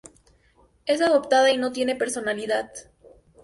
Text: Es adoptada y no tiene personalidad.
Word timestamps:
Es 0.87 0.99
adoptada 0.99 1.51
y 1.51 1.59
no 1.59 1.71
tiene 1.71 1.95
personalidad. 1.95 2.71